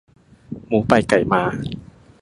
[0.67, 1.43] หมูไปไก่มา